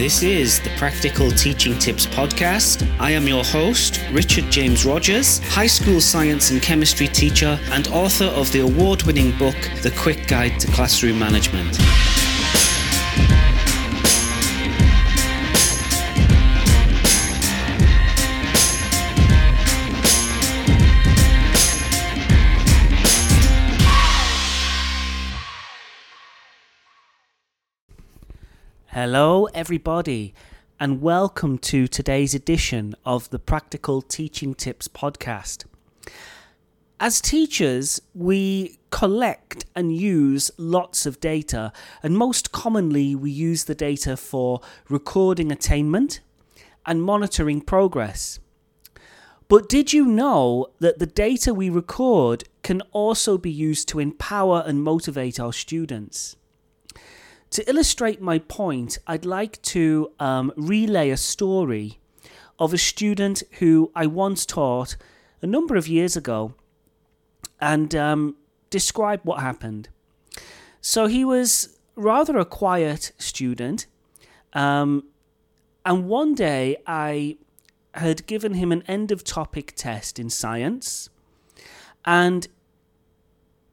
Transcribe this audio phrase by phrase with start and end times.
[0.00, 2.90] This is the Practical Teaching Tips Podcast.
[2.98, 8.24] I am your host, Richard James Rogers, high school science and chemistry teacher and author
[8.24, 11.76] of the award winning book, The Quick Guide to Classroom Management.
[29.02, 30.34] Hello, everybody,
[30.78, 35.64] and welcome to today's edition of the Practical Teaching Tips podcast.
[37.00, 43.74] As teachers, we collect and use lots of data, and most commonly, we use the
[43.74, 46.20] data for recording attainment
[46.84, 48.38] and monitoring progress.
[49.48, 54.62] But did you know that the data we record can also be used to empower
[54.66, 56.36] and motivate our students?
[57.50, 61.98] To illustrate my point, I'd like to um, relay a story
[62.60, 64.96] of a student who I once taught
[65.42, 66.54] a number of years ago
[67.60, 68.36] and um,
[68.70, 69.88] describe what happened.
[70.80, 73.86] So he was rather a quiet student,
[74.52, 75.04] um,
[75.84, 77.36] and one day I
[77.94, 81.10] had given him an end of topic test in science,
[82.04, 82.46] and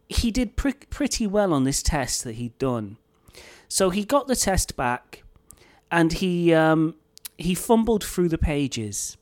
[0.09, 2.97] he did pre- pretty well on this test that he'd done.
[3.67, 5.23] So he got the test back,
[5.91, 6.95] and he um,
[7.37, 9.17] he fumbled through the pages.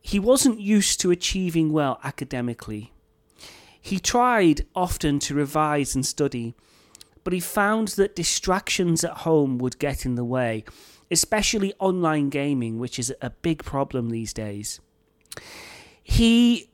[0.00, 2.92] He wasn't used to achieving well academically.
[3.80, 6.54] He tried often to revise and study,
[7.24, 10.64] but he found that distractions at home would get in the way,
[11.10, 14.80] especially online gaming, which is a big problem these days.
[16.02, 16.68] He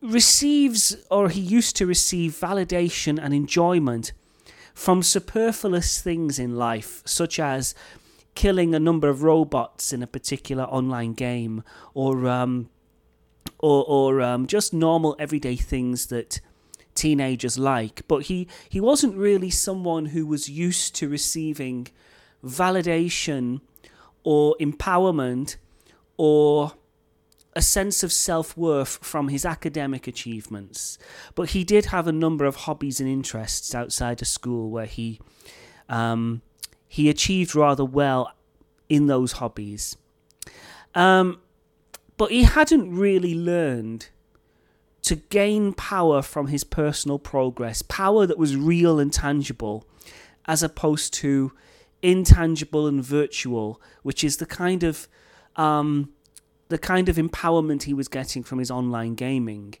[0.00, 4.12] receives, or he used to receive, validation and enjoyment
[4.74, 7.74] from superfluous things in life, such as
[8.34, 11.62] killing a number of robots in a particular online game,
[11.94, 12.68] or um,
[13.58, 16.40] or, or um, just normal everyday things that
[16.94, 18.02] teenagers like.
[18.08, 21.88] But he, he wasn't really someone who was used to receiving
[22.44, 23.60] validation
[24.24, 25.56] or empowerment
[26.16, 26.72] or
[27.54, 30.98] a sense of self worth from his academic achievements,
[31.34, 35.20] but he did have a number of hobbies and interests outside of school where he
[35.88, 36.42] um,
[36.88, 38.32] he achieved rather well
[38.88, 39.96] in those hobbies.
[40.94, 41.40] Um,
[42.16, 44.08] but he hadn't really learned
[45.02, 49.86] to gain power from his personal progress, power that was real and tangible,
[50.46, 51.52] as opposed to
[52.02, 55.08] intangible and virtual, which is the kind of
[55.56, 56.12] um,
[56.72, 59.74] the kind of empowerment he was getting from his online gaming.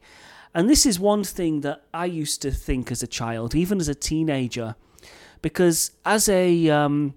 [0.54, 3.88] And this is one thing that I used to think as a child, even as
[3.88, 4.76] a teenager,
[5.40, 7.14] because as a um,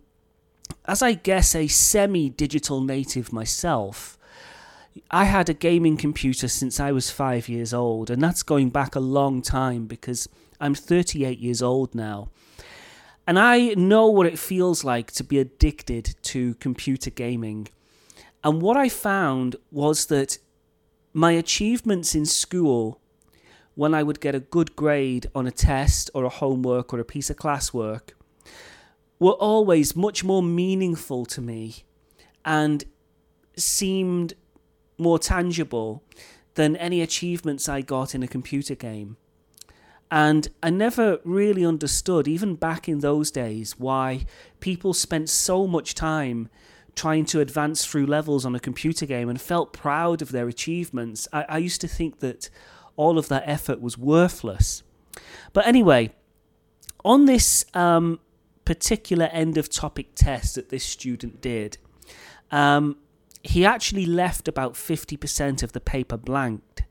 [0.86, 4.18] as I guess a semi-digital native myself,
[5.12, 8.96] I had a gaming computer since I was five years old, and that's going back
[8.96, 10.30] a long time because
[10.62, 12.30] I'm 38 years old now.
[13.28, 17.68] And I know what it feels like to be addicted to computer gaming.
[18.46, 20.38] And what I found was that
[21.14, 23.02] my achievements in school,
[23.74, 27.06] when I would get a good grade on a test or a homework or a
[27.06, 28.12] piece of classwork,
[29.18, 31.86] were always much more meaningful to me
[32.46, 32.84] and
[33.58, 34.36] seemed
[35.00, 36.04] more tangible
[36.54, 39.18] than any achievements I got in a computer game.
[40.12, 44.28] And I never really understood, even back in those days, why
[44.60, 46.50] people spent so much time
[46.96, 51.28] trying to advance through levels on a computer game and felt proud of their achievements.
[51.34, 52.50] I, I used to think that
[52.96, 54.84] all of that effort was worthless.
[55.54, 56.12] But anyway,
[57.04, 58.20] on this um,
[58.64, 61.78] particular end of topic test that this student did,
[62.52, 62.98] um,
[63.44, 66.84] he actually left about 50% of the paper blanked.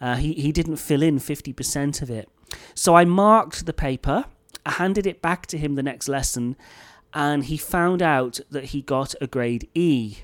[0.00, 2.28] Uh, he, he didn't fill in 50% of it.
[2.74, 4.24] So I marked the paper,
[4.66, 6.56] I handed it back to him the next lesson,
[7.14, 10.18] and he found out that he got a grade E.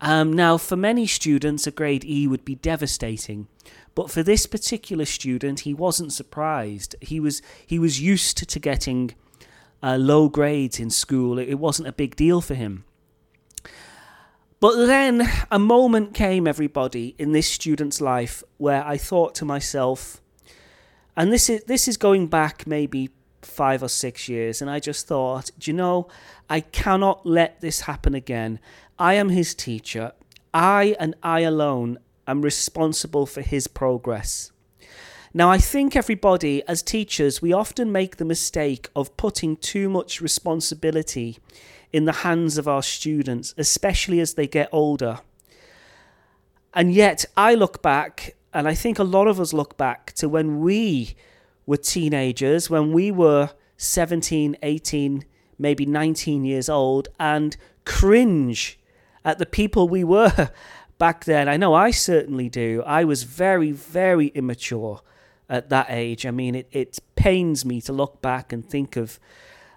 [0.00, 3.46] Um, now, for many students, a grade E would be devastating,
[3.94, 6.96] but for this particular student, he wasn't surprised.
[7.00, 9.14] He was he was used to getting
[9.82, 11.38] uh, low grades in school.
[11.38, 12.84] It, it wasn't a big deal for him.
[14.60, 20.20] But then a moment came, everybody, in this student's life where I thought to myself,
[21.16, 23.10] and this is this is going back maybe
[23.42, 24.60] five or six years.
[24.60, 26.08] And I just thought, do you know,
[26.48, 28.58] I cannot let this happen again.
[28.98, 30.12] I am his teacher.
[30.52, 34.52] I and I alone am responsible for his progress.
[35.34, 40.20] Now, I think everybody, as teachers, we often make the mistake of putting too much
[40.20, 41.38] responsibility
[41.92, 45.20] in the hands of our students, especially as they get older.
[46.72, 50.28] And yet, I look back, and I think a lot of us look back to
[50.28, 51.14] when we
[51.68, 55.22] were teenagers, when we were 17, 18,
[55.58, 58.80] maybe 19 years old, and cringe
[59.22, 60.50] at the people we were
[60.98, 61.46] back then.
[61.46, 62.82] I know I certainly do.
[62.86, 65.02] I was very, very immature
[65.46, 66.24] at that age.
[66.24, 69.20] I mean, it, it pains me to look back and think of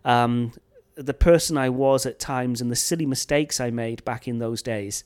[0.06, 0.54] um,
[0.96, 4.62] the person I was at times and the silly mistakes I made back in those
[4.62, 5.04] days.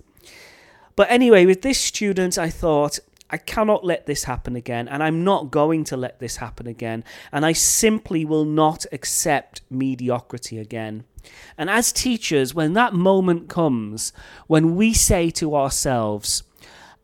[0.95, 2.99] But anyway, with this student, I thought,
[3.30, 7.04] I cannot let this happen again, and I'm not going to let this happen again,
[7.31, 11.06] and I simply will not accept mediocrity again.
[11.57, 14.13] And as teachers, when that moment comes,
[14.48, 16.44] when we say to ourselves,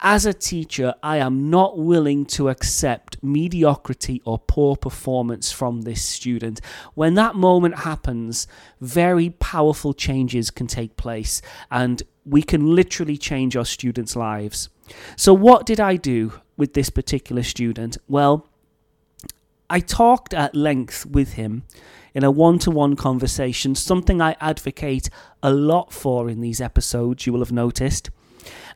[0.04, 6.02] as a teacher, I am not willing to accept mediocrity or poor performance from this
[6.02, 6.60] student.
[6.96, 8.48] When that moment happens,
[8.80, 14.70] very powerful changes can take place and we can literally change our students' lives.
[15.16, 17.98] So, what did I do with this particular student?
[18.08, 18.48] Well,
[19.70, 21.64] I talked at length with him
[22.14, 25.10] in a one to one conversation, something I advocate
[25.42, 28.10] a lot for in these episodes, you will have noticed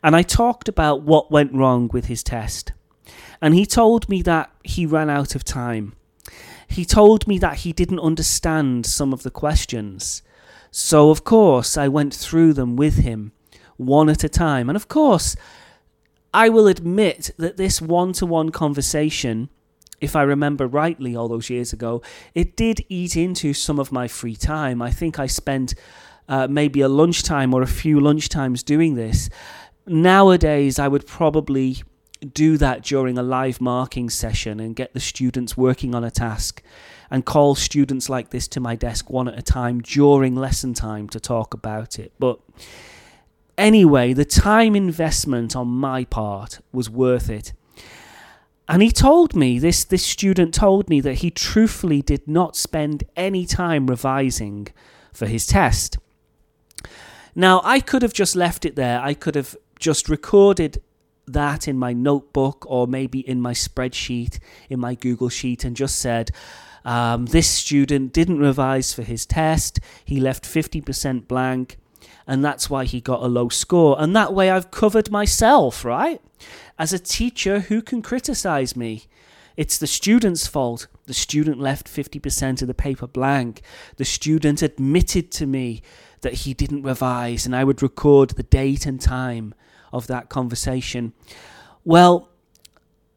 [0.04, 2.74] and I talked about what went wrong with his test.
[3.42, 5.96] And he told me that he ran out of time.
[6.68, 10.22] He told me that he didn't understand some of the questions.
[10.72, 13.32] So, of course, I went through them with him,
[13.78, 14.70] one at a time.
[14.70, 15.36] And of course,
[16.36, 19.48] I will admit that this one to one conversation,
[20.02, 22.02] if I remember rightly all those years ago,
[22.34, 24.82] it did eat into some of my free time.
[24.82, 25.76] I think I spent
[26.28, 29.30] uh, maybe a lunchtime or a few lunchtimes doing this.
[29.88, 31.84] Nowadays, I would probably
[32.34, 36.62] do that during a live marking session and get the students working on a task
[37.10, 41.08] and call students like this to my desk one at a time during lesson time
[41.08, 42.12] to talk about it.
[42.20, 42.42] But
[43.57, 47.54] anyway, the time investment on my part was worth it.
[48.68, 53.04] And he told me, this, this student told me that he truthfully did not spend
[53.16, 54.68] any time revising
[55.13, 55.98] for his test.
[57.36, 59.00] Now, I could have just left it there.
[59.02, 60.81] I could have just recorded
[61.28, 66.00] that in my notebook or maybe in my spreadsheet, in my Google Sheet, and just
[66.00, 66.31] said,
[66.86, 71.78] um, this student didn't revise for his test, he left 50% blank,
[72.27, 73.95] and that's why he got a low score.
[74.00, 76.22] And that way I've covered myself, right?
[76.77, 79.06] As a teacher, who can criticize me?
[79.56, 80.88] It's the student's fault.
[81.06, 83.62] The student left 50% of the paper blank.
[83.98, 85.81] The student admitted to me
[86.22, 89.54] that he didn't revise, and I would record the date and time
[89.94, 91.13] of that conversation.
[91.83, 92.30] Well,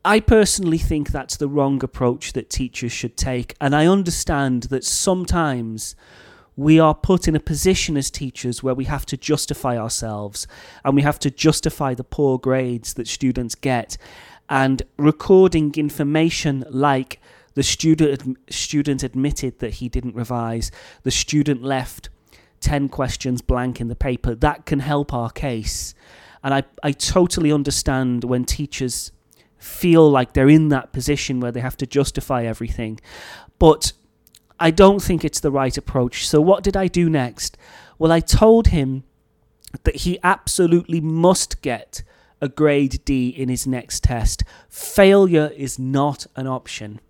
[0.04, 4.84] I personally think that's the wrong approach that teachers should take, and I understand that
[4.84, 5.96] sometimes
[6.58, 10.48] we are put in a position as teachers where we have to justify ourselves
[10.84, 13.96] and we have to justify the poor grades that students get.
[14.50, 17.20] And recording information like
[17.54, 20.72] the student student admitted that he didn't revise,
[21.04, 22.08] the student left
[22.58, 25.94] 10 questions blank in the paper, that can help our case.
[26.42, 29.12] And I, I totally understand when teachers
[29.58, 32.98] feel like they're in that position where they have to justify everything.
[33.60, 33.92] But
[34.60, 36.26] I don't think it's the right approach.
[36.26, 37.56] So, what did I do next?
[37.98, 39.04] Well, I told him
[39.84, 42.02] that he absolutely must get
[42.40, 44.44] a grade D in his next test.
[44.68, 47.00] Failure is not an option.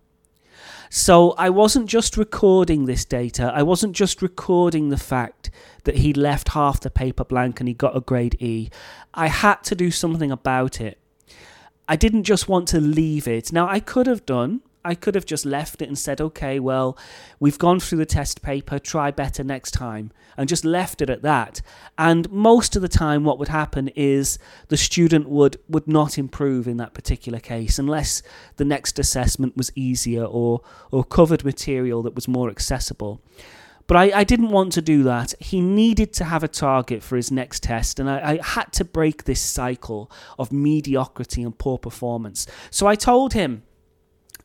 [0.90, 5.50] So I wasn't just recording this data, I wasn't just recording the fact
[5.84, 8.70] that he left half the paper blank and he got a grade E.
[9.12, 10.98] I had to do something about it.
[11.88, 13.52] I didn't just want to leave it.
[13.52, 16.96] Now, I could have done, I could have just left it and said, okay, well,
[17.40, 21.22] we've gone through the test paper, try better next time, and just left it at
[21.22, 21.60] that.
[21.98, 26.68] And most of the time, what would happen is the student would, would not improve
[26.68, 28.22] in that particular case unless
[28.56, 33.20] the next assessment was easier or, or covered material that was more accessible.
[33.88, 35.34] But I, I didn't want to do that.
[35.40, 38.84] He needed to have a target for his next test, and I, I had to
[38.84, 42.46] break this cycle of mediocrity and poor performance.
[42.70, 43.62] So I told him,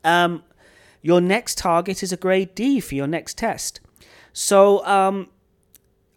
[0.04, 0.44] um,
[1.02, 3.82] your next target is a grade D for your next test.
[4.32, 5.30] So um,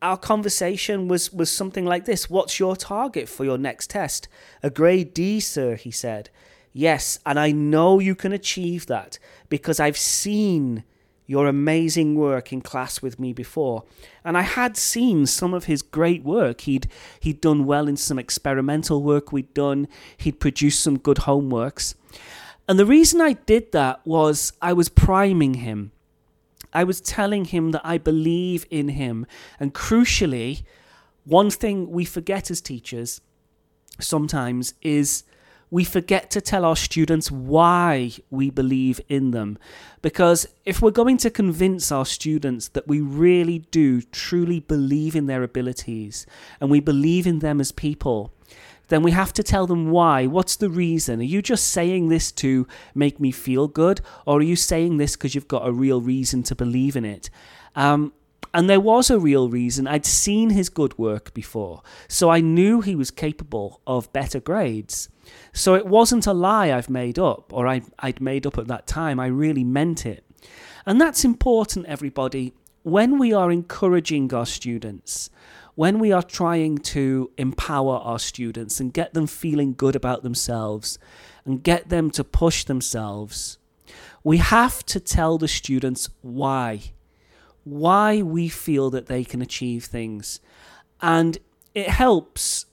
[0.00, 4.28] our conversation was was something like this: What's your target for your next test?
[4.62, 5.76] A grade D, sir.
[5.76, 6.30] He said.
[6.72, 10.84] Yes, and I know you can achieve that because I've seen
[11.26, 13.84] your amazing work in class with me before.
[14.24, 16.62] And I had seen some of his great work.
[16.62, 16.88] He'd
[17.20, 19.88] he'd done well in some experimental work we'd done.
[20.16, 21.94] He'd produced some good homeworks.
[22.68, 25.92] And the reason I did that was I was priming him.
[26.72, 29.26] I was telling him that I believe in him.
[29.60, 30.62] And crucially,
[31.24, 33.20] one thing we forget as teachers
[33.98, 35.24] sometimes is
[35.70, 39.58] we forget to tell our students why we believe in them.
[40.02, 45.26] Because if we're going to convince our students that we really do truly believe in
[45.26, 46.26] their abilities
[46.60, 48.32] and we believe in them as people,
[48.88, 50.26] then we have to tell them why.
[50.26, 51.20] What's the reason?
[51.20, 54.00] Are you just saying this to make me feel good?
[54.26, 57.30] Or are you saying this because you've got a real reason to believe in it?
[57.74, 58.12] Um,
[58.54, 59.86] and there was a real reason.
[59.86, 65.10] I'd seen his good work before, so I knew he was capable of better grades.
[65.52, 68.86] So it wasn't a lie I've made up, or I, I'd made up at that
[68.86, 69.20] time.
[69.20, 70.24] I really meant it.
[70.86, 72.54] And that's important, everybody.
[72.82, 75.28] When we are encouraging our students,
[75.76, 80.98] when we are trying to empower our students and get them feeling good about themselves
[81.44, 83.58] and get them to push themselves,
[84.24, 86.82] we have to tell the students why
[87.62, 90.38] why we feel that they can achieve things.
[91.02, 91.36] And
[91.74, 92.66] it helps,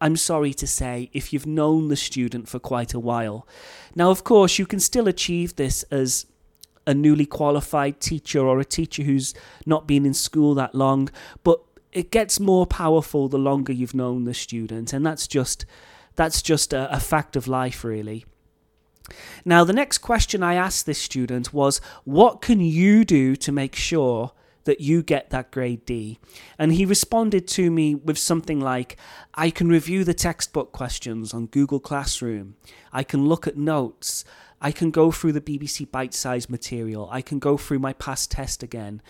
[0.00, 3.46] I'm sorry to say, if you've known the student for quite a while.
[3.94, 6.26] Now, of course, you can still achieve this as
[6.84, 9.34] a newly qualified teacher or a teacher who's
[9.66, 11.10] not been in school that long,
[11.44, 11.62] but
[11.92, 15.66] it gets more powerful the longer you've known the student, and that's just
[16.16, 18.24] that's just a, a fact of life, really.
[19.44, 23.74] Now, the next question I asked this student was, What can you do to make
[23.74, 24.32] sure
[24.64, 26.18] that you get that grade D.
[26.58, 28.96] And he responded to me with something like,
[29.34, 32.56] I can review the textbook questions on Google Classroom.
[32.92, 34.24] I can look at notes.
[34.60, 37.08] I can go through the BBC Bitesize material.
[37.10, 39.00] I can go through my past test again.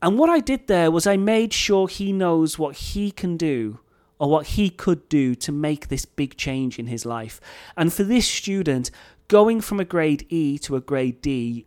[0.00, 3.80] And what I did there was I made sure he knows what he can do
[4.18, 7.40] or what he could do to make this big change in his life.
[7.76, 8.90] And for this student,
[9.28, 11.66] going from a grade E to a grade D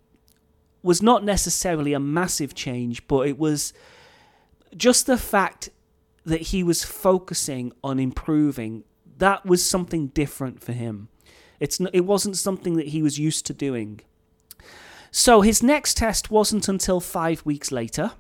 [0.84, 3.74] was not necessarily a massive change, but it was
[4.76, 5.70] just the fact
[6.26, 8.84] that he was focusing on improving.
[9.18, 11.10] That was something different for him.
[11.60, 14.02] It's it wasn't something that he was used to doing.
[15.12, 18.14] So his next test wasn't until five weeks later.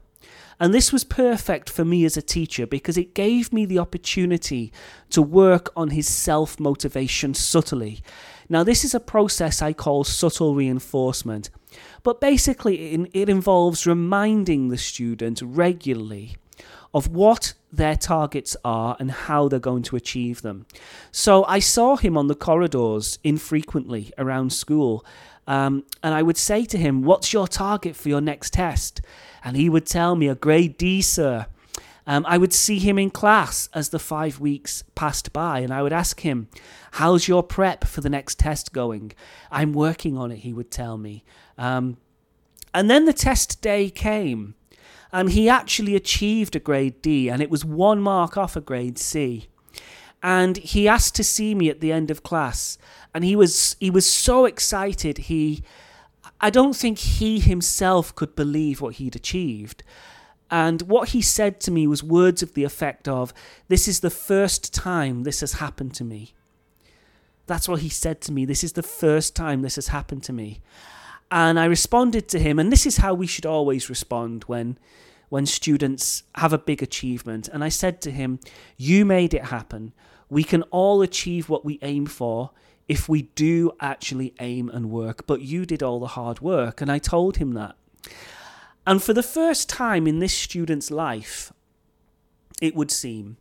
[0.60, 4.72] And this was perfect for me as a teacher because it gave me the opportunity
[5.10, 8.04] to work on his self motivation subtly.
[8.48, 11.50] Now, this is a process I call subtle reinforcement,
[12.04, 16.36] but basically, it, involves reminding the student regularly
[16.94, 20.66] of what their targets are and how they're going to achieve them.
[21.12, 25.06] So I saw him on the corridors infrequently around school,
[25.48, 29.02] um, and I would say to him, What's your target for your next test?
[29.44, 31.48] And he would tell me, A grade D, sir.
[32.08, 35.82] Um, I would see him in class as the five weeks passed by, and I
[35.82, 36.50] would ask him,
[36.94, 39.14] How's your prep for the next test going?
[39.52, 41.24] I'm working on it, he would tell me.
[41.58, 41.98] Um,
[42.74, 44.56] and then the test day came,
[45.12, 48.98] and he actually achieved a grade D, and it was one mark off a grade
[48.98, 49.48] C.
[50.24, 52.78] And he asked to see me at the end of class,
[53.14, 55.18] and he was he was so excited.
[55.18, 55.64] He,
[56.40, 59.84] I don't think he himself could believe what he'd achieved.
[60.50, 63.34] And what he said to me was words of the effect of,
[63.70, 66.34] This is the first time this has happened to me.
[67.48, 68.46] That's what he said to me.
[68.46, 70.62] This is the first time this has happened to me.
[71.32, 74.78] And I responded to him, and this is how we should always respond when
[75.30, 77.48] when students have a big achievement.
[77.48, 78.40] And I said to him,
[78.76, 79.94] You made it happen.
[80.30, 82.52] We can all achieve what we aim for
[82.88, 86.82] if we do actually aim and work, but you did all the hard work.
[86.82, 87.76] And I told him that.
[88.86, 91.54] And for the first time in this student's life,
[92.62, 93.38] it would seem,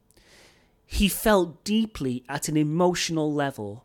[0.87, 3.85] he felt deeply at an emotional level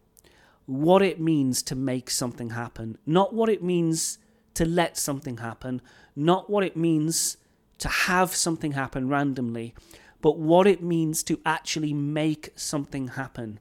[0.66, 4.18] what it means to make something happen, not what it means
[4.56, 5.82] to let something happen,
[6.16, 7.38] not what it means
[7.78, 9.76] to have something happen randomly,
[10.22, 13.60] but what it means to actually make something happen.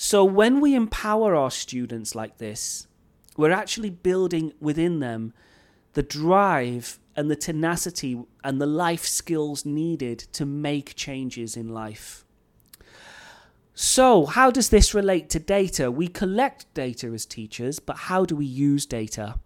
[0.00, 2.86] So when we empower our students like this,
[3.36, 5.32] we're actually building within them
[5.94, 12.24] the drive and the tenacity and the life skills needed to make changes in life.
[13.74, 15.90] So, how does this relate to data?
[15.90, 19.40] We collect data as teachers, but how do we use data?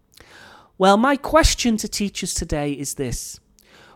[0.77, 3.39] Well, my question to teachers today is this.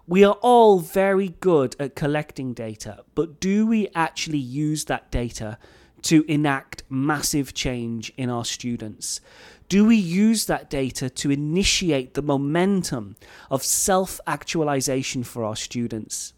[0.07, 5.59] We are all very good at collecting data, but do we actually use that data
[6.04, 9.22] to enact massive change in our students?
[9.70, 13.18] Do we use that data to initiate the momentum
[13.51, 16.34] of self actualization for our students?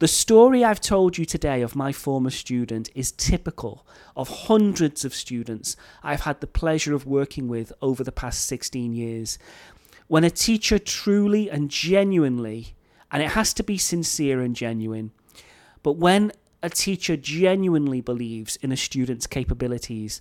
[0.00, 3.84] The story I've told you today of my former student is typical
[4.16, 8.92] of hundreds of students I've had the pleasure of working with over the past 16
[8.94, 9.38] years.
[10.06, 12.74] when a teacher truly and genuinely,
[13.12, 15.10] and it has to be sincere and genuine,
[15.82, 20.20] but when a teacher genuinely believes in a student's capabilities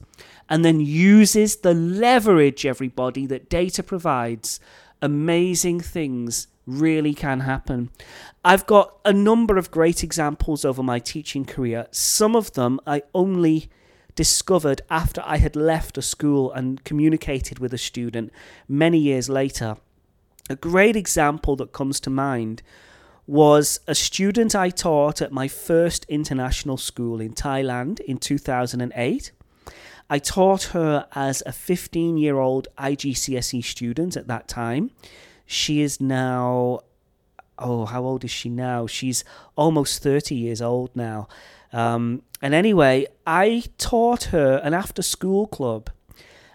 [0.50, 4.60] and then uses the leverage, everybody, that data provides,
[5.02, 7.90] amazing things really can happen.
[8.44, 11.88] I've got a number of great examples over my teaching career.
[11.92, 13.70] Some of them I only
[14.16, 18.32] discovered after I had left a school and communicated with a student
[18.68, 19.78] many years later.
[20.50, 22.62] A great example that comes to mind
[23.28, 29.32] was a student I taught at my first international school in Thailand in 2008.
[30.10, 34.92] I taught her as a 15 year old IGCSE student at that time.
[35.46, 36.80] She is now,
[37.60, 38.88] oh, how old is she now?
[38.88, 39.26] She's
[39.58, 41.28] almost 30 years old now.
[41.74, 45.90] Um, and anyway, I taught her an after school club,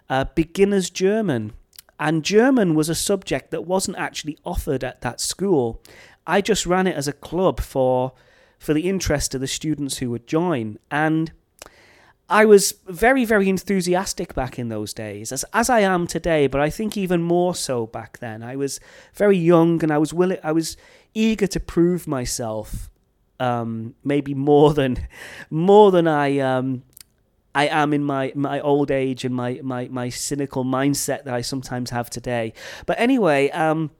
[0.08, 1.52] uh, beginner's German.
[2.00, 5.80] And German was a subject that wasn't actually offered at that school.
[6.26, 8.12] I just ran it as a club for
[8.58, 10.78] for the interest of the students who would join.
[10.88, 11.32] And
[12.28, 16.60] I was very, very enthusiastic back in those days, as as I am today, but
[16.60, 18.42] I think even more so back then.
[18.42, 18.80] I was
[19.14, 20.76] very young and I was willing I was
[21.14, 22.90] eager to prove myself
[23.38, 25.06] um, maybe more than
[25.50, 26.84] more than I um,
[27.54, 31.42] I am in my, my old age and my, my, my cynical mindset that I
[31.42, 32.54] sometimes have today.
[32.86, 33.90] But anyway, um,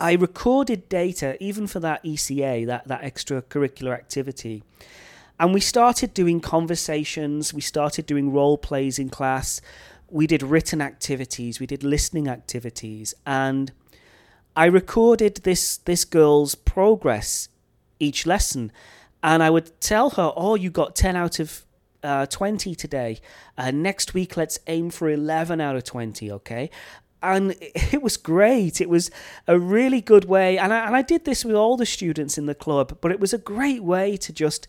[0.00, 4.62] I recorded data even for that ECA, that, that extracurricular activity.
[5.38, 9.60] And we started doing conversations, we started doing role plays in class,
[10.08, 13.72] we did written activities, we did listening activities, and
[14.56, 17.48] I recorded this this girl's progress
[17.98, 18.72] each lesson.
[19.22, 21.64] And I would tell her, Oh, you got 10 out of
[22.02, 23.20] uh, 20 today.
[23.56, 26.70] Uh, next week, let's aim for 11 out of 20, okay?
[27.22, 28.80] And it was great.
[28.80, 29.10] It was
[29.46, 32.46] a really good way, and I, and I did this with all the students in
[32.46, 32.98] the club.
[33.00, 34.68] But it was a great way to just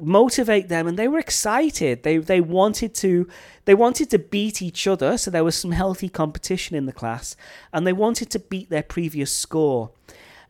[0.00, 2.02] motivate them, and they were excited.
[2.02, 3.28] They they wanted to
[3.64, 7.36] they wanted to beat each other, so there was some healthy competition in the class,
[7.72, 9.90] and they wanted to beat their previous score.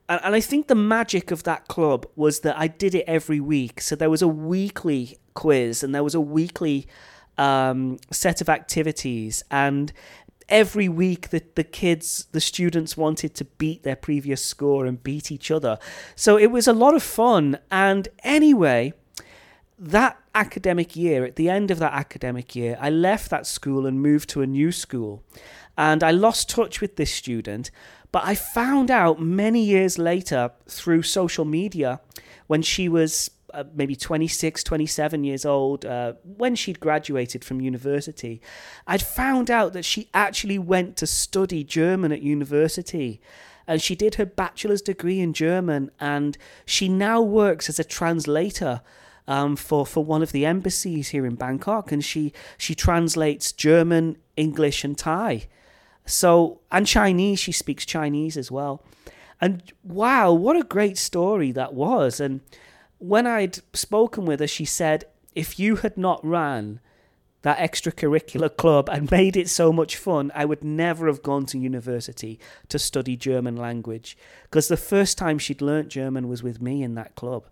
[0.09, 3.41] And, and I think the magic of that club was that I did it every
[3.41, 3.81] week.
[3.81, 6.87] So there was a weekly quiz, and there was a weekly
[7.39, 9.93] um, set of activities, and
[10.49, 15.31] every week the, the kids, the students wanted to beat their previous score and beat
[15.31, 15.79] each other.
[16.17, 17.59] So it was a lot of fun.
[17.71, 18.95] And anyway,
[19.79, 24.03] that academic year, at the end of that academic year, I left that school and
[24.03, 25.23] moved to a new school.
[25.77, 27.71] And I lost touch with this student.
[28.13, 32.01] But I found out many years later through social media
[32.47, 38.43] when she was uh, maybe 26, 27 years old, uh, when she'd graduated from university,
[38.87, 43.21] I'd found out that she actually went to study German at university.
[43.67, 46.37] And she did her bachelor's degree in German, and
[46.67, 48.83] she now works as a translator
[49.27, 54.19] um, for for one of the embassies here in Bangkok, and she she translates German,
[54.37, 55.47] English, and Thai.
[56.05, 58.85] So and Chinese, she speaks Chinese as well.
[59.41, 62.21] And wow, what a great story that was!
[62.21, 62.41] And
[63.09, 66.81] when I'd spoken with her, she said, if you had not ran
[67.43, 71.59] that extracurricular club and made it so much fun, I would never have gone to
[71.59, 72.41] university
[72.71, 74.17] to study German language.
[74.45, 77.45] Because the first time she'd learnt German was with me in that club.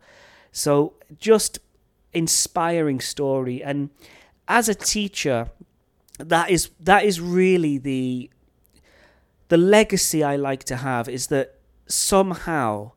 [0.52, 1.58] So just
[2.14, 3.62] inspiring story.
[3.62, 3.90] And
[4.48, 5.50] as a teacher,
[6.18, 8.30] that is that is really the
[9.48, 12.92] the legacy I like to have is that somehow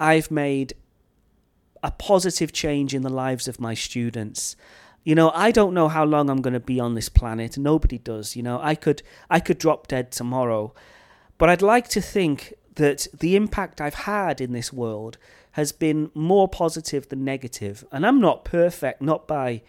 [0.00, 0.74] I've made
[1.84, 4.56] a positive change in the lives of my students.
[5.04, 7.58] You know, I don't know how long I'm going to be on this planet.
[7.58, 8.34] Nobody does.
[8.34, 10.72] You know, I could I could drop dead tomorrow.
[11.36, 15.18] But I'd like to think that the impact I've had in this world
[15.52, 17.84] has been more positive than negative.
[17.92, 19.62] And I'm not perfect, not by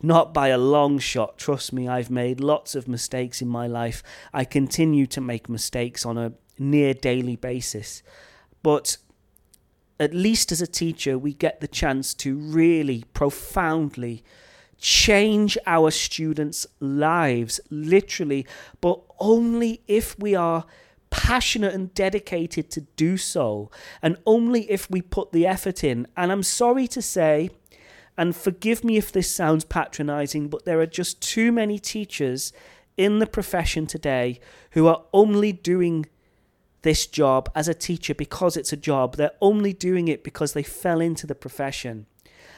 [0.00, 1.36] not by a long shot.
[1.36, 4.02] Trust me, I've made lots of mistakes in my life.
[4.32, 8.02] I continue to make mistakes on a near daily basis.
[8.62, 8.96] But
[10.00, 14.22] at least as a teacher, we get the chance to really profoundly
[14.80, 18.46] change our students' lives, literally,
[18.80, 20.64] but only if we are
[21.10, 23.70] passionate and dedicated to do so,
[24.02, 26.06] and only if we put the effort in.
[26.16, 27.50] And I'm sorry to say,
[28.16, 32.52] and forgive me if this sounds patronizing, but there are just too many teachers
[32.96, 34.40] in the profession today
[34.72, 36.06] who are only doing
[36.82, 39.16] this job as a teacher because it's a job.
[39.16, 42.06] They're only doing it because they fell into the profession.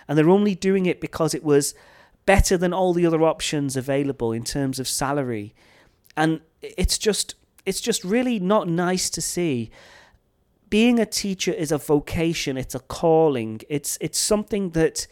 [0.06, 1.74] And they're only doing it because it was
[2.26, 5.54] better than all the other options available in terms of salary.
[6.16, 7.34] And it's just
[7.66, 9.70] it's just really not nice to see.
[10.68, 15.06] Being a teacher is a vocation, it's a calling, it's it's something that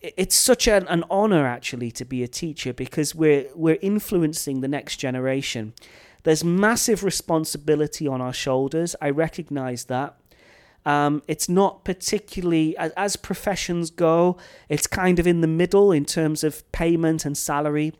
[0.00, 4.68] it's such an, an honor actually to be a teacher because we're we're influencing the
[4.68, 5.72] next generation.
[6.26, 8.96] There's massive responsibility on our shoulders.
[9.00, 10.18] I recognize that.
[10.84, 14.36] Um, it's not particularly, as, as professions go,
[14.68, 17.92] it's kind of in the middle in terms of payment and salary.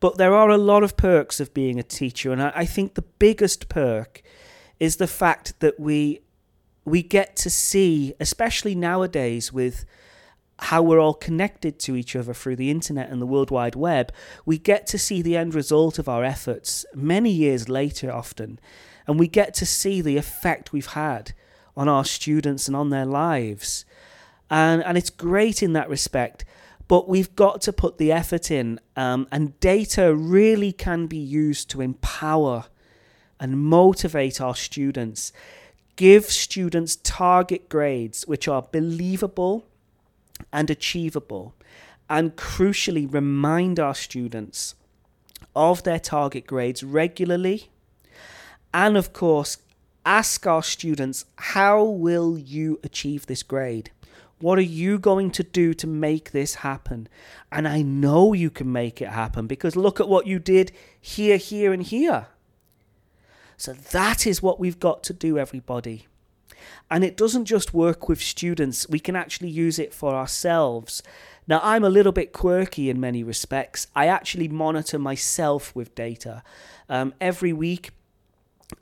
[0.00, 2.94] But there are a lot of perks of being a teacher, and I, I think
[2.94, 4.20] the biggest perk
[4.80, 6.18] is the fact that we
[6.84, 9.84] we get to see, especially nowadays with
[10.64, 14.12] how we're all connected to each other through the internet and the World Wide Web,
[14.46, 18.58] we get to see the end result of our efforts many years later, often,
[19.06, 21.32] and we get to see the effect we've had
[21.76, 23.84] on our students and on their lives.
[24.48, 26.46] And, and it's great in that respect,
[26.88, 31.68] but we've got to put the effort in, um, and data really can be used
[31.70, 32.64] to empower
[33.38, 35.30] and motivate our students.
[35.96, 39.66] Give students target grades which are believable
[40.52, 41.54] and achievable,
[42.08, 44.74] and crucially, remind our students
[45.56, 47.70] of their target grades regularly.
[48.72, 49.58] And of course,
[50.04, 53.90] ask our students, how will you achieve this grade?
[54.40, 57.08] What are you going to do to make this happen?
[57.50, 61.36] And I know you can make it happen because look at what you did here,
[61.36, 62.26] here, and here.
[63.56, 66.06] So that is what we've got to do, everybody.
[66.90, 71.02] And it doesn't just work with students, we can actually use it for ourselves.
[71.46, 73.86] Now, I'm a little bit quirky in many respects.
[73.94, 76.42] I actually monitor myself with data.
[76.88, 77.90] Um, every week,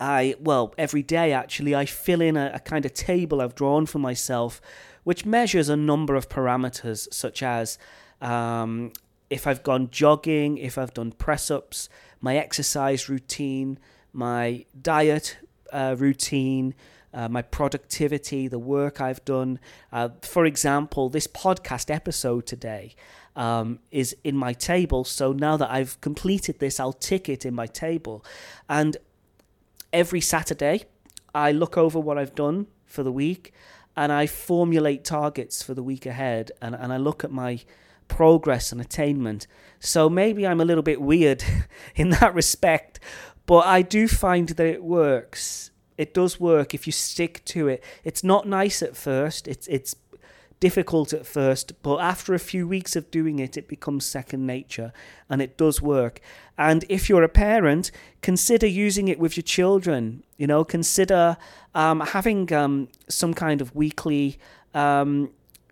[0.01, 3.87] I, well, every day actually, I fill in a, a kind of table I've drawn
[3.87, 4.61] for myself,
[5.05, 7.79] which measures a number of parameters, such as
[8.21, 8.93] um,
[9.29, 11.89] if I've gone jogging, if I've done press ups,
[12.21, 13.79] my exercise routine,
[14.13, 15.39] my diet
[15.73, 16.75] uh, routine,
[17.15, 19.59] uh, my productivity, the work I've done.
[19.93, 22.95] Uh, for example, this podcast episode today
[23.37, 25.05] um, is in my table.
[25.05, 28.25] So now that I've completed this, I'll tick it in my table.
[28.69, 28.97] And
[29.93, 30.85] every Saturday,
[31.35, 33.53] I look over what I've done for the week
[33.97, 37.61] and I formulate targets for the week ahead and, and I look at my
[38.09, 39.47] progress and attainment.
[39.81, 41.45] So maybe I'm a little bit weird
[41.95, 43.01] in that respect,
[43.47, 45.72] but I do find that it works
[46.03, 47.83] it does work if you stick to it.
[48.05, 49.49] It's not nice at first.
[49.49, 49.95] It's it's
[50.63, 54.93] difficult at first, but after a few weeks of doing it, it becomes second nature
[55.29, 56.21] and it does work.
[56.57, 60.23] And if you're a parent, consider using it with your children.
[60.37, 61.37] You know, consider
[61.75, 64.39] um, having um, some kind of weekly
[64.73, 65.31] um,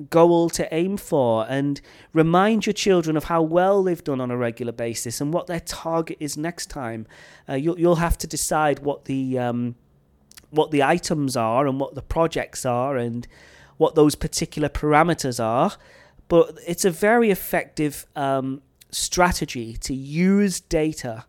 [0.09, 1.81] goal to aim for and
[2.13, 5.61] remind your children of how well they've done on a regular basis and what their
[5.61, 7.07] target is next time.
[7.49, 9.77] Uh, you'll, you'll have to decide what the um,
[10.51, 13.27] what the items are and what the projects are and
[13.77, 15.73] what those particular parameters are.
[16.29, 21.25] But it's a very effective um, strategy to use data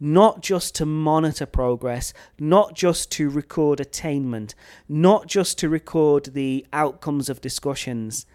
[0.00, 4.54] not just to monitor progress, not just to record attainment,
[4.88, 8.26] not just to record the outcomes of discussions,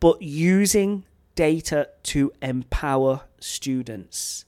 [0.00, 1.04] but using
[1.34, 4.44] data to empower students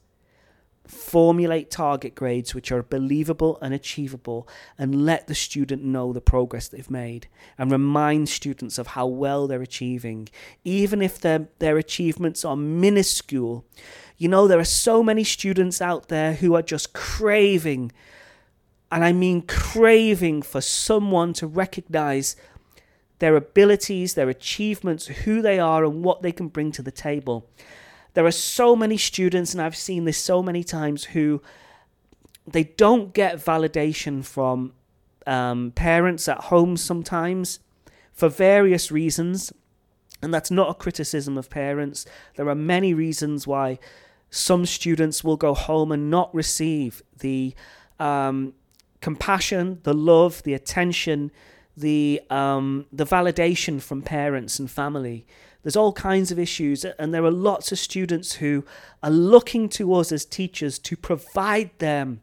[0.86, 6.68] formulate target grades which are believable and achievable and let the student know the progress
[6.68, 10.28] they've made and remind students of how well they're achieving
[10.64, 13.64] even if their their achievements are minuscule
[14.16, 17.90] you know there are so many students out there who are just craving
[18.90, 22.36] and I mean craving for someone to recognize
[23.18, 27.48] their abilities, their achievements, who they are, and what they can bring to the table.
[28.16, 31.42] There are so many students, and I've seen this so many times, who
[32.46, 34.72] they don't get validation from
[35.26, 37.60] um, parents at home sometimes
[38.14, 39.52] for various reasons.
[40.22, 42.06] And that's not a criticism of parents.
[42.36, 43.78] There are many reasons why
[44.30, 47.54] some students will go home and not receive the
[48.00, 48.54] um,
[49.02, 51.32] compassion, the love, the attention,
[51.76, 55.26] the um, the validation from parents and family.
[55.66, 58.64] There's all kinds of issues, and there are lots of students who
[59.02, 62.20] are looking to us as teachers to provide them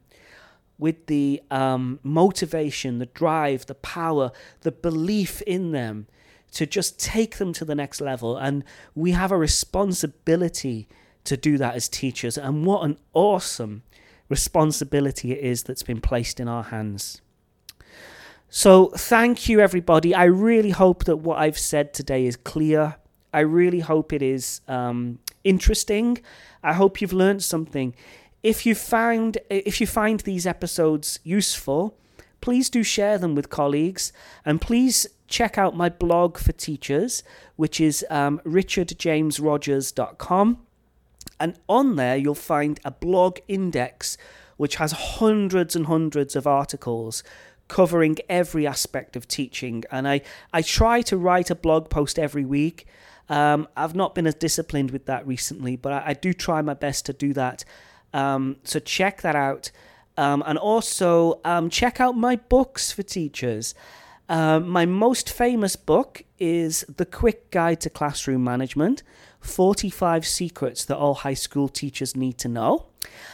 [0.78, 6.08] with the um, motivation, the drive, the power, the belief in them
[6.54, 8.38] to just take them to the next level.
[8.38, 8.64] And
[8.96, 10.88] we have a responsibility
[11.26, 12.38] to do that as teachers.
[12.38, 13.84] And what an awesome
[14.30, 17.20] responsibility it is that's been placed in our hands.
[18.48, 20.16] So, thank you, everybody.
[20.16, 22.96] I really hope that what I've said today is clear.
[23.34, 26.20] I really hope it is um, interesting.
[26.64, 27.96] I hope you've learned something.
[28.44, 31.98] if you found if you find these episodes useful,
[32.42, 34.14] please do share them with colleagues
[34.46, 37.24] and please check out my blog for teachers,
[37.56, 40.58] which is um, richardjamesrogers.com.
[41.40, 44.16] And on there, you'll find a blog index
[44.58, 47.24] which has hundreds and hundreds of articles
[47.68, 49.84] covering every aspect of teaching.
[49.90, 52.86] And I, I try to write a blog post every week.
[53.30, 56.74] Um, I've not been as disciplined with that recently, but I, I do try my
[56.74, 57.64] best to do that.
[58.14, 59.72] Um, so check that out.
[60.18, 63.74] Um, and also um, check out my books for teachers.
[64.30, 69.04] Uh, my most famous book is The Quick Guide to Classroom Management
[69.42, 72.88] 45 Secrets That All High School Teachers Need to Know.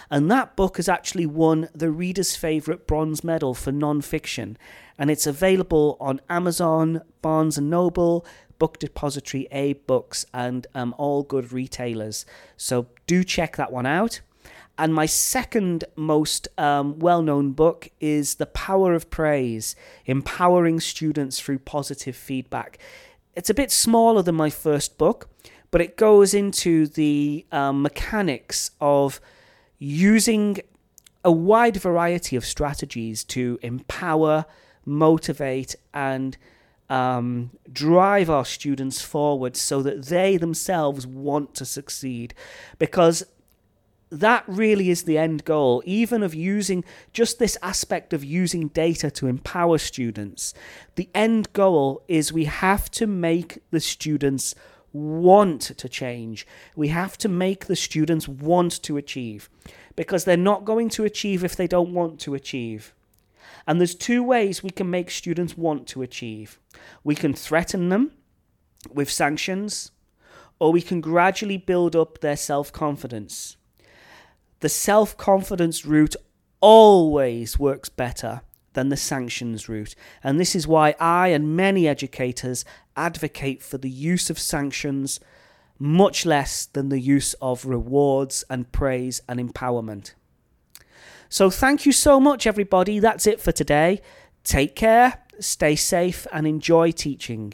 [0.10, 4.58] And that book has actually won the Reader's Favourite Bronze Medal for non-fiction.
[4.98, 8.26] And it's available on Amazon, Barnes & Noble,
[8.60, 12.26] Book Depository, AbeBooks, and um, all good retailers.
[12.58, 14.22] So do check that one out.
[14.78, 21.40] And my second most um, well known book is The Power of Praise Empowering Students
[21.40, 22.78] Through Positive Feedback.
[23.36, 25.30] It's a bit smaller than my first book,
[25.72, 29.20] but it goes into the um, mechanics of
[29.78, 30.60] using
[31.24, 34.46] a wide variety of strategies to empower,
[34.86, 36.38] motivate, and
[36.90, 42.34] um, drive our students forward so that they themselves want to succeed.
[42.78, 43.24] Because
[44.12, 49.12] that really is the end goal, even of using just this aspect of using data
[49.12, 50.54] to empower students.
[50.96, 54.56] The end goal is we have to make the students
[54.92, 56.48] want to change.
[56.76, 59.50] We have to make the students want to achieve
[59.96, 62.94] because they're not going to achieve if they don't want to achieve.
[63.68, 66.60] And there's two ways we can make students want to achieve
[67.04, 68.12] we can threaten them
[68.92, 69.92] with sanctions,
[70.60, 73.58] or we can gradually build up their self confidence
[74.60, 76.16] the self confidence route
[76.60, 78.42] always works better
[78.74, 79.96] than the sanctions route.
[80.24, 85.20] And this is why I and many educators advocate for the use of sanctions
[85.80, 90.14] much less than the use of rewards and praise and empowerment.
[91.30, 93.00] So, thank you so much, everybody.
[93.00, 94.02] That's it for today.
[94.44, 97.54] Take care, stay safe, and enjoy teaching.